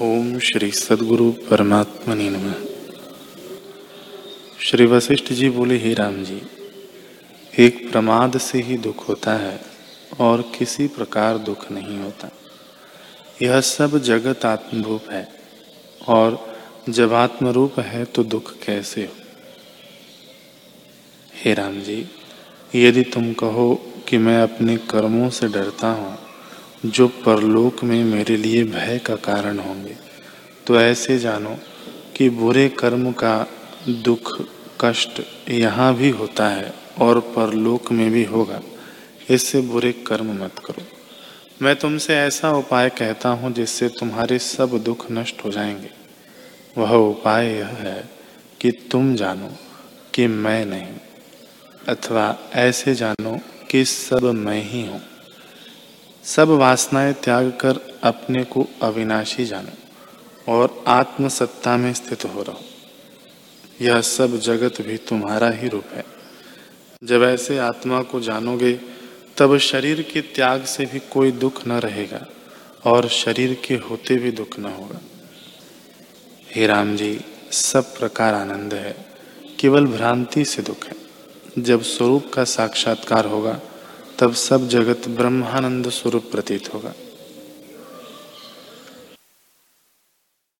ओम 0.00 0.38
श्री 0.38 0.70
सदगुरु 0.70 1.32
परमात्मा 1.32 2.14
नमः। 2.14 2.54
श्री 4.60 4.86
वशिष्ठ 4.86 5.32
जी 5.32 5.50
बोले, 5.50 5.78
हे 5.78 5.94
राम 5.94 6.24
जी, 6.24 6.42
एक 7.58 7.92
प्रमाद 7.92 8.38
से 8.38 8.58
ही 8.58 8.76
दुख 8.76 9.08
होता 9.08 9.34
है 9.34 9.60
और 10.20 10.42
किसी 10.58 10.88
प्रकार 10.88 11.38
दुख 11.38 11.72
नहीं 11.72 11.98
होता। 11.98 12.30
यह 13.42 13.60
सब 13.60 13.98
जगत 13.98 14.44
आत्मरूप 14.44 15.10
है 15.10 15.28
और 16.08 16.56
जब 16.88 17.12
आत्मरूप 17.12 17.80
है 17.80 18.04
तो 18.04 18.24
दुख 18.24 18.52
कैसे 18.58 19.04
हो? 19.04 19.12
हे 21.44 21.54
राम 21.54 21.80
जी, 21.80 22.06
यदि 22.74 23.02
तुम 23.02 23.32
कहो 23.32 23.74
कि 24.08 24.18
मैं 24.18 24.42
अपने 24.42 24.76
कर्मों 24.76 25.30
से 25.30 25.48
डरता 25.48 25.88
हूँ 25.88 26.18
जो 26.86 27.08
परलोक 27.08 27.84
में 27.84 28.04
मेरे 28.04 28.36
लिए 28.36 28.64
भय 28.64 28.98
का 28.98 29.16
कारण 29.16 29.58
होंगे। 29.58 29.96
तो 30.66 30.80
ऐसे 30.80 31.18
जानो 31.18 31.56
कि 32.16 32.30
बुरे 32.30 32.68
कर्म 32.68 33.12
का 33.12 33.46
दुख, 33.88 34.46
कष्ट 34.80 35.22
यहाँ 35.50 35.94
भी 35.94 36.10
होता 36.10 36.48
है 36.48 36.74
और 37.00 37.20
परलोक 37.20 37.92
में 37.92 38.10
भी 38.10 38.24
होगा। 38.24 38.60
इससे 39.30 39.60
बुरे 39.60 39.92
कर्म 39.92 40.44
मत 40.44 40.58
करो। 40.58 40.82
मैं 41.62 41.76
तुमसे 41.76 42.16
ऐसा 42.16 42.52
उपाय 42.52 42.90
कहता 42.90 43.28
हूँ 43.28 43.52
जिससे 43.52 43.88
तुम्हारे 43.88 44.38
सब 44.38 44.78
दुख 44.84 45.06
नष्ट 45.12 45.44
हो 45.44 45.50
जाएँगे। 45.50 45.90
वह 46.78 46.92
उपाय 46.92 47.46
यह 47.46 47.66
है 47.66 48.10
कि 48.60 48.70
तुम 48.70 49.14
जानो 49.14 49.50
कि 50.14 50.26
मैं 50.26 50.66
नहीं, 50.66 50.94
अथवा 51.88 52.38
ऐसे 52.54 52.94
जानो 52.94 53.38
कि 53.70 53.84
सब 53.84 54.24
मैं 54.24 54.62
ही 54.62 54.86
हूँ। 54.86 55.00
सब 56.24 56.48
वासनाएँ 56.48 57.12
त्याग 57.12 57.50
कर 57.50 58.00
अपने 58.02 58.44
को 58.44 58.66
अविनाशी 58.82 59.44
जानो 59.44 59.72
और 60.52 60.84
आत्म 60.86 61.28
सत्ता 61.28 61.76
में 61.76 61.94
स्थित 61.94 62.24
हो 62.24 62.42
रहो। 62.42 62.60
यह 63.80 64.00
सब 64.00 64.38
जगत 64.38 64.82
भी 64.82 64.96
तुम्हारा 64.96 65.50
ही 65.50 65.68
रूप 65.68 65.84
है। 65.92 66.04
जब 67.04 67.22
ऐसे 67.22 67.58
आत्मा 67.58 68.02
को 68.02 68.20
जानोगे, 68.20 68.80
तब 69.36 69.58
शरीर 69.58 70.02
के 70.02 70.20
त्याग 70.20 70.64
से 70.64 70.84
भी 70.84 70.98
कोई 70.98 71.32
दुख 71.32 71.66
न 71.66 71.72
रहेगा 71.72 72.26
और 72.84 73.08
शरीर 73.08 73.62
के 73.64 73.74
होते 73.74 74.16
भी 74.16 74.30
दुख 74.30 74.58
न 74.58 74.64
होगा। 74.64 75.00
हे 76.50 76.66
राम 76.66 76.96
जी, 76.96 77.20
सब 77.52 77.98
प्रकार 77.98 78.34
आनंद 78.34 78.74
है, 78.74 78.96
केवल 79.60 79.86
भ्रांति 79.86 80.44
से 80.44 80.62
दुख 80.62 80.84
है। 80.86 80.94
जब 81.58 81.82
स्वरूप 81.82 82.32
का 82.34 82.44
साक्षात्कार 82.44 83.24
होगा 83.24 83.60
तब 84.22 84.32
सब 84.32 84.68
जगत 84.68 85.08
ब्रह्मानंद 85.08 85.88
स्वरूप 85.88 86.24
प्रतीत 86.32 86.74
होगा। 86.74 86.92